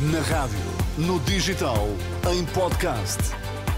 [0.00, 0.56] Na rádio,
[0.96, 1.86] no digital,
[2.32, 3.18] em podcast.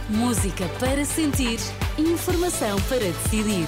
[0.09, 1.59] Música para sentir,
[1.99, 3.67] informação para decidir.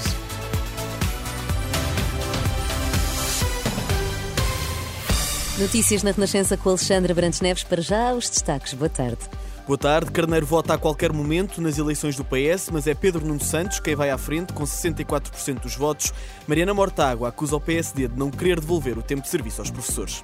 [5.59, 7.65] Notícias na Renascença com Alexandra Brantes Neves.
[7.65, 8.73] Para já, os destaques.
[8.75, 9.19] Boa tarde.
[9.67, 10.13] Boa tarde.
[10.13, 13.97] Carneiro vota a qualquer momento nas eleições do PS, mas é Pedro Nuno Santos quem
[13.97, 16.13] vai à frente com 64% dos votos.
[16.47, 20.23] Mariana Mortágua acusa o PSD de não querer devolver o tempo de serviço aos professores.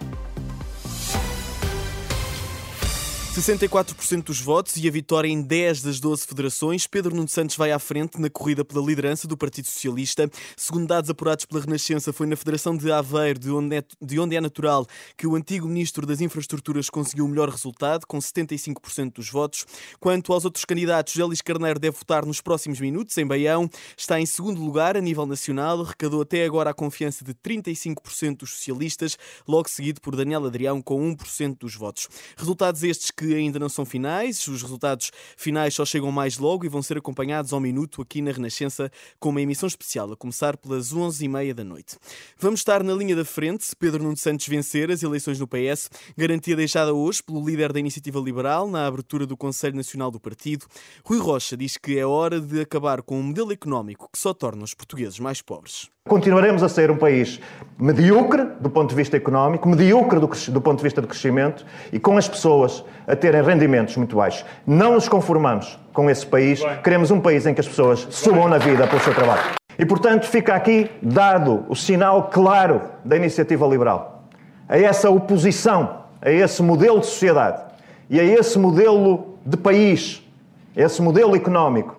[3.30, 7.70] 64% dos votos e a vitória em 10 das 12 federações, Pedro Nuno Santos vai
[7.70, 10.29] à frente na corrida pela liderança do Partido Socialista.
[10.56, 14.34] Segundo dados apurados pela Renascença, foi na Federação de Aveiro, de onde, é, de onde
[14.34, 14.84] é natural,
[15.16, 19.64] que o antigo Ministro das Infraestruturas conseguiu o melhor resultado, com 75% dos votos.
[20.00, 23.70] Quanto aos outros candidatos, Gélis Carneiro deve votar nos próximos minutos, em Baião.
[23.96, 28.54] Está em segundo lugar a nível nacional, arrecadou até agora a confiança de 35% dos
[28.54, 32.08] socialistas, logo seguido por Daniel Adrião, com 1% dos votos.
[32.36, 36.71] Resultados estes que ainda não são finais, os resultados finais só chegam mais logo e
[36.71, 40.95] vão ser acompanhados ao minuto aqui na Renascença com uma emissão especial, a começar pelas
[40.95, 41.99] 11h30 da noite.
[42.39, 45.91] Vamos estar na linha da frente se Pedro Nuno Santos vencer as eleições no PS,
[46.17, 50.65] garantia deixada hoje pelo líder da Iniciativa Liberal na abertura do Conselho Nacional do Partido.
[51.05, 54.65] Rui Rocha diz que é hora de acabar com um modelo económico que só torna
[54.65, 55.91] os portugueses mais pobres.
[56.09, 57.39] Continuaremos a ser um país
[57.79, 62.01] medíocre do ponto de vista económico, medíocre do, do, ponto de vista de crescimento e
[62.01, 64.44] com as pessoas a terem rendimentos muito baixos.
[64.66, 68.58] Não nos conformamos com esse país, queremos um país em que as pessoas subam na
[68.58, 69.42] vida pelo seu trabalho.
[69.77, 74.25] E, portanto, fica aqui dado o sinal claro da iniciativa liberal
[74.69, 77.61] a essa oposição, a esse modelo de sociedade
[78.08, 80.22] e a esse modelo de país,
[80.77, 81.97] a esse modelo económico,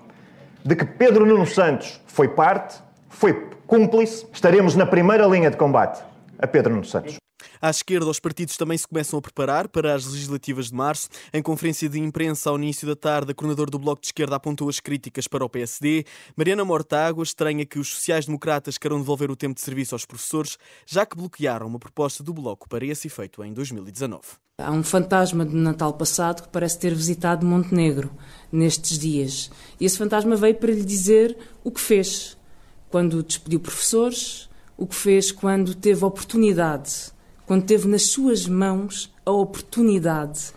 [0.64, 6.02] de que Pedro Nuno Santos foi parte, foi cúmplice, estaremos na primeira linha de combate
[6.42, 7.16] a Pedro Nuno Santos.
[7.60, 11.10] À esquerda, os partidos também se começam a preparar para as legislativas de março.
[11.34, 14.70] Em conferência de imprensa ao início da tarde, a coordenador do Bloco de Esquerda apontou
[14.70, 16.06] as críticas para o PSD.
[16.36, 21.06] Mariana Mortágua estranha que os sociais-democratas queiram devolver o tempo de serviço aos professores, já
[21.06, 24.22] que bloquearam uma proposta do Bloco para esse efeito em 2019.
[24.58, 28.12] Há um fantasma de Natal passado que parece ter visitado Montenegro
[28.52, 29.52] nestes dias.
[29.80, 32.38] E esse fantasma veio para lhe dizer o que fez
[32.90, 34.50] quando despediu professores,
[34.82, 37.12] o que fez quando teve oportunidade,
[37.46, 40.52] quando teve nas suas mãos a oportunidade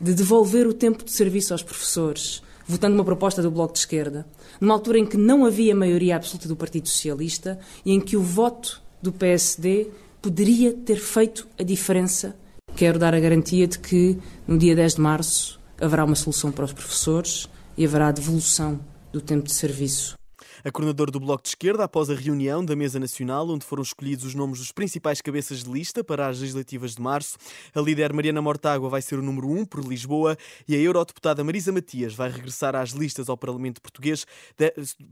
[0.00, 4.24] de devolver o tempo de serviço aos professores, votando uma proposta do Bloco de Esquerda,
[4.60, 8.22] numa altura em que não havia maioria absoluta do Partido Socialista e em que o
[8.22, 9.90] voto do PSD
[10.22, 12.36] poderia ter feito a diferença.
[12.76, 16.64] Quero dar a garantia de que no dia 10 de março haverá uma solução para
[16.64, 18.78] os professores e haverá devolução
[19.12, 20.14] do tempo de serviço
[20.64, 24.24] a coordenadora do Bloco de Esquerda, após a reunião da Mesa Nacional, onde foram escolhidos
[24.24, 27.36] os nomes dos principais cabeças de lista para as legislativas de março.
[27.74, 31.44] A líder Mariana Mortágua vai ser o número 1 um por Lisboa e a eurodeputada
[31.44, 34.26] Marisa Matias vai regressar às listas ao Parlamento Português,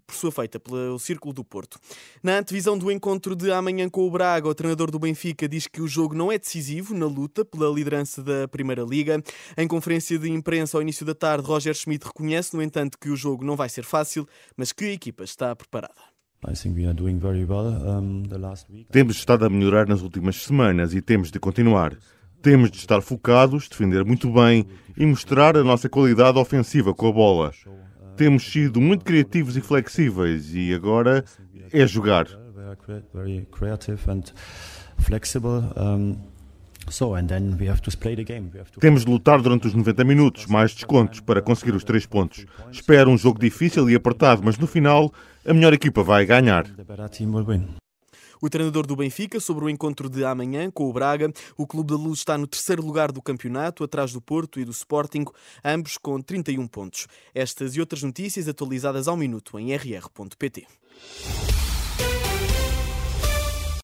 [0.07, 1.79] por sua feita pelo Círculo do Porto.
[2.23, 5.83] Na antevisão do encontro de amanhã com o Braga, o treinador do Benfica diz que
[5.83, 9.23] o jogo não é decisivo na luta pela liderança da Primeira Liga.
[9.59, 13.17] Em conferência de imprensa ao início da tarde, Roger Schmidt reconhece, no entanto, que o
[13.17, 14.27] jogo não vai ser fácil,
[14.57, 15.95] mas que a equipa está está preparada.
[18.91, 21.97] Temos estado a melhorar nas últimas semanas e temos de continuar.
[22.41, 24.67] Temos de estar focados, defender muito bem
[24.97, 27.53] e mostrar a nossa qualidade ofensiva com a bola.
[28.17, 31.25] Temos sido muito criativos e flexíveis e agora
[31.73, 32.27] é jogar.
[38.81, 42.45] Temos de lutar durante os 90 minutos, mais descontos, para conseguir os três pontos.
[42.71, 45.13] Espero um jogo difícil e apertado, mas no final
[45.47, 46.67] a melhor equipa vai ganhar.
[48.43, 51.33] O treinador do Benfica sobre o encontro de amanhã com o Braga.
[51.57, 54.73] O Clube da Luz está no terceiro lugar do campeonato, atrás do Porto e do
[54.73, 55.25] Sporting,
[55.65, 57.07] ambos com 31 pontos.
[57.33, 60.67] Estas e outras notícias atualizadas ao minuto em rr.pt.